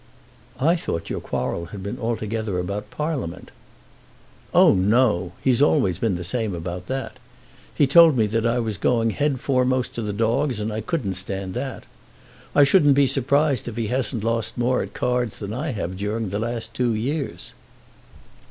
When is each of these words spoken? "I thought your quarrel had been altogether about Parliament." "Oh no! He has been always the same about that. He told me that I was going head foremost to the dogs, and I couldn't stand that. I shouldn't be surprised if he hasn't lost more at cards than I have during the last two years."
"I 0.59 0.77
thought 0.77 1.11
your 1.11 1.19
quarrel 1.21 1.65
had 1.65 1.83
been 1.83 1.99
altogether 1.99 2.57
about 2.57 2.89
Parliament." 2.89 3.51
"Oh 4.51 4.73
no! 4.73 5.33
He 5.43 5.51
has 5.51 5.59
been 5.59 5.67
always 5.67 5.99
the 5.99 6.23
same 6.23 6.55
about 6.55 6.85
that. 6.85 7.17
He 7.75 7.85
told 7.85 8.17
me 8.17 8.25
that 8.25 8.43
I 8.43 8.57
was 8.57 8.77
going 8.77 9.11
head 9.11 9.39
foremost 9.39 9.93
to 9.93 10.01
the 10.01 10.11
dogs, 10.11 10.59
and 10.59 10.73
I 10.73 10.81
couldn't 10.81 11.13
stand 11.13 11.53
that. 11.53 11.83
I 12.55 12.63
shouldn't 12.63 12.95
be 12.95 13.05
surprised 13.05 13.67
if 13.67 13.75
he 13.77 13.89
hasn't 13.89 14.23
lost 14.23 14.57
more 14.57 14.81
at 14.81 14.95
cards 14.95 15.37
than 15.37 15.53
I 15.53 15.69
have 15.69 15.97
during 15.97 16.29
the 16.29 16.39
last 16.39 16.73
two 16.73 16.95
years." 16.95 17.53